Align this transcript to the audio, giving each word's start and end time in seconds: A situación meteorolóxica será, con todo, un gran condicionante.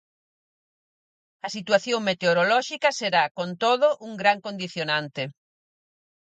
A 1.47 1.49
situación 1.55 1.99
meteorolóxica 2.09 2.89
será, 2.99 3.23
con 3.37 3.49
todo, 3.63 3.87
un 4.07 4.13
gran 4.21 4.37
condicionante. 4.45 5.23